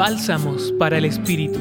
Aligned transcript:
Bálsamos 0.00 0.72
para 0.78 0.96
el 0.96 1.04
Espíritu. 1.04 1.58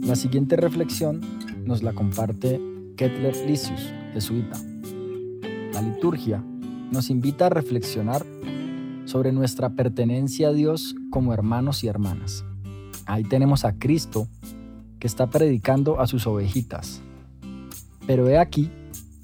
La 0.00 0.16
siguiente 0.16 0.56
reflexión 0.56 1.20
nos 1.66 1.82
la 1.82 1.92
comparte 1.92 2.58
Kettler 2.96 3.36
Lisius, 3.46 3.92
jesuita. 4.14 4.58
La 5.74 5.82
liturgia 5.82 6.42
nos 6.90 7.10
invita 7.10 7.44
a 7.44 7.50
reflexionar 7.50 8.24
sobre 9.04 9.30
nuestra 9.30 9.68
pertenencia 9.68 10.48
a 10.48 10.52
Dios 10.52 10.94
como 11.10 11.34
hermanos 11.34 11.84
y 11.84 11.88
hermanas. 11.88 12.46
Ahí 13.04 13.24
tenemos 13.24 13.66
a 13.66 13.74
Cristo 13.74 14.26
que 15.00 15.06
está 15.06 15.26
predicando 15.26 16.00
a 16.00 16.06
sus 16.06 16.26
ovejitas. 16.26 17.02
Pero 18.06 18.26
he 18.26 18.38
aquí 18.38 18.70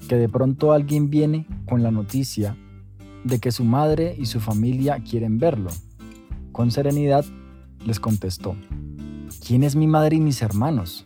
que 0.07 0.15
de 0.15 0.29
pronto 0.29 0.73
alguien 0.73 1.09
viene 1.09 1.47
con 1.67 1.81
la 1.81 1.89
noticia 1.89 2.55
de 3.25 3.39
que 3.39 3.51
su 3.51 3.63
madre 3.63 4.15
y 4.17 4.27
su 4.27 4.39
familia 4.39 4.99
quieren 5.03 5.39
verlo. 5.39 5.71
Con 6.51 6.71
serenidad 6.71 7.25
les 7.83 7.99
contestó, 7.99 8.55
¿quién 9.45 9.63
es 9.63 9.75
mi 9.75 9.87
madre 9.87 10.15
y 10.15 10.21
mis 10.21 10.41
hermanos? 10.41 11.05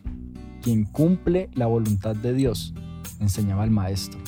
Quien 0.62 0.84
cumple 0.84 1.48
la 1.54 1.66
voluntad 1.66 2.14
de 2.14 2.34
Dios, 2.34 2.74
enseñaba 3.20 3.64
el 3.64 3.70
maestro. 3.70 4.20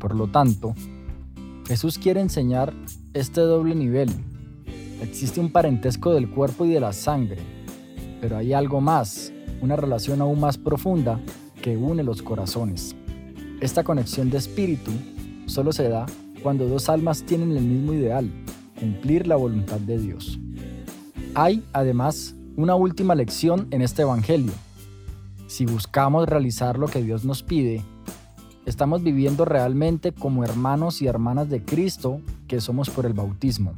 Por 0.00 0.16
lo 0.16 0.26
tanto, 0.26 0.74
Jesús 1.66 1.96
quiere 1.96 2.20
enseñar 2.20 2.74
este 3.14 3.40
doble 3.40 3.76
nivel. 3.76 4.10
Existe 5.00 5.38
un 5.38 5.52
parentesco 5.52 6.12
del 6.12 6.28
cuerpo 6.28 6.66
y 6.66 6.70
de 6.70 6.80
la 6.80 6.92
sangre, 6.92 7.38
pero 8.20 8.36
hay 8.36 8.52
algo 8.52 8.80
más, 8.80 9.32
una 9.60 9.76
relación 9.76 10.20
aún 10.20 10.40
más 10.40 10.58
profunda 10.58 11.20
que 11.62 11.76
une 11.76 12.02
los 12.02 12.20
corazones. 12.20 12.96
Esta 13.60 13.84
conexión 13.84 14.28
de 14.28 14.38
espíritu 14.38 14.90
solo 15.46 15.70
se 15.72 15.88
da 15.88 16.06
cuando 16.42 16.66
dos 16.66 16.88
almas 16.88 17.22
tienen 17.22 17.56
el 17.56 17.64
mismo 17.64 17.94
ideal, 17.94 18.30
cumplir 18.78 19.26
la 19.26 19.36
voluntad 19.36 19.80
de 19.80 19.98
Dios. 19.98 20.38
Hay, 21.34 21.62
además, 21.72 22.34
una 22.56 22.74
última 22.74 23.14
lección 23.14 23.68
en 23.70 23.82
este 23.82 24.02
Evangelio. 24.02 24.52
Si 25.46 25.66
buscamos 25.66 26.28
realizar 26.28 26.78
lo 26.78 26.88
que 26.88 27.02
Dios 27.02 27.24
nos 27.24 27.42
pide, 27.42 27.82
estamos 28.66 29.02
viviendo 29.02 29.44
realmente 29.44 30.12
como 30.12 30.44
hermanos 30.44 31.00
y 31.00 31.06
hermanas 31.06 31.48
de 31.48 31.64
Cristo 31.64 32.20
que 32.48 32.60
somos 32.60 32.90
por 32.90 33.06
el 33.06 33.12
bautismo. 33.12 33.72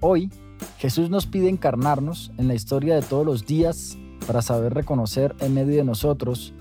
Hoy, 0.00 0.30
Jesús 0.78 1.10
nos 1.10 1.26
pide 1.26 1.48
encarnarnos 1.48 2.32
en 2.38 2.48
la 2.48 2.54
historia 2.54 2.94
de 2.94 3.02
todos 3.02 3.24
los 3.24 3.46
días 3.46 3.96
para 4.26 4.42
saber 4.42 4.74
reconocer 4.74 5.34
en 5.40 5.54
medio 5.54 5.76
de 5.76 5.84
nosotros 5.84 6.52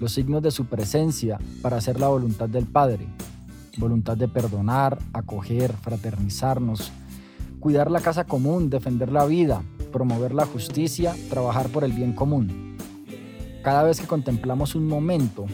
los 0.00 0.12
signos 0.12 0.42
de 0.42 0.50
su 0.50 0.66
presencia 0.66 1.38
para 1.62 1.76
hacer 1.76 1.98
la 1.98 2.08
voluntad 2.08 2.48
del 2.48 2.66
Padre, 2.66 3.06
voluntad 3.76 4.16
de 4.16 4.28
perdonar, 4.28 4.98
acoger, 5.12 5.72
fraternizarnos, 5.72 6.92
cuidar 7.60 7.90
la 7.90 8.00
casa 8.00 8.24
común, 8.24 8.70
defender 8.70 9.10
la 9.10 9.24
vida, 9.26 9.62
promover 9.92 10.34
la 10.34 10.46
justicia, 10.46 11.14
trabajar 11.30 11.68
por 11.68 11.84
el 11.84 11.92
bien 11.92 12.12
común. 12.12 12.76
Cada 13.62 13.82
vez 13.82 14.00
que 14.00 14.06
contemplamos 14.06 14.74
un 14.74 14.86
momento, 14.86 15.46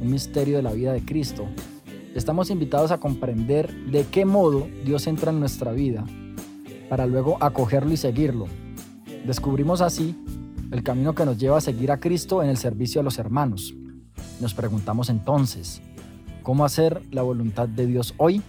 un 0.00 0.10
misterio 0.10 0.56
de 0.56 0.62
la 0.62 0.72
vida 0.72 0.92
de 0.92 1.04
Cristo, 1.04 1.46
estamos 2.14 2.50
invitados 2.50 2.90
a 2.90 2.98
comprender 2.98 3.72
de 3.86 4.04
qué 4.04 4.24
modo 4.24 4.66
Dios 4.84 5.06
entra 5.06 5.30
en 5.30 5.40
nuestra 5.40 5.72
vida 5.72 6.04
para 6.88 7.06
luego 7.06 7.38
acogerlo 7.40 7.92
y 7.92 7.96
seguirlo. 7.96 8.46
Descubrimos 9.24 9.80
así 9.80 10.16
el 10.72 10.82
camino 10.82 11.14
que 11.14 11.24
nos 11.24 11.38
lleva 11.38 11.58
a 11.58 11.60
seguir 11.60 11.92
a 11.92 12.00
Cristo 12.00 12.42
en 12.42 12.48
el 12.48 12.56
servicio 12.56 13.00
a 13.00 13.04
los 13.04 13.18
hermanos. 13.18 13.74
Nos 14.40 14.54
preguntamos 14.54 15.08
entonces, 15.10 15.80
¿cómo 16.42 16.64
hacer 16.64 17.02
la 17.10 17.22
voluntad 17.22 17.68
de 17.68 17.86
Dios 17.86 18.14
hoy? 18.16 18.42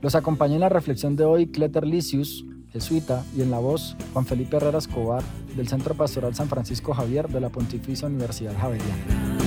Los 0.00 0.14
acompañó 0.14 0.54
en 0.54 0.60
la 0.60 0.68
reflexión 0.68 1.16
de 1.16 1.24
hoy 1.24 1.48
Cleter 1.48 1.84
Licius, 1.86 2.44
jesuita, 2.72 3.24
y 3.36 3.42
en 3.42 3.50
la 3.50 3.58
voz 3.58 3.96
Juan 4.12 4.26
Felipe 4.26 4.56
Herrera 4.56 4.78
Escobar, 4.78 5.22
del 5.56 5.68
Centro 5.68 5.94
Pastoral 5.94 6.34
San 6.34 6.48
Francisco 6.48 6.94
Javier 6.94 7.28
de 7.28 7.40
la 7.40 7.50
Pontificia 7.50 8.08
Universidad 8.08 8.56
Javeriana. 8.58 9.38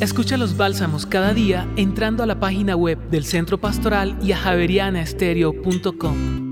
Escucha 0.00 0.36
los 0.36 0.56
bálsamos 0.56 1.06
cada 1.06 1.32
día 1.32 1.68
entrando 1.76 2.24
a 2.24 2.26
la 2.26 2.40
página 2.40 2.74
web 2.74 2.98
del 3.10 3.24
Centro 3.24 3.60
Pastoral 3.60 4.18
y 4.20 4.32
a 4.32 4.36
javerianaestereo.com. 4.36 6.51